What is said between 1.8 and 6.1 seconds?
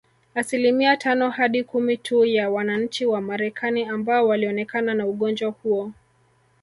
tu ya wananchi wa Marekani ambao walionekana na ugonjwa huo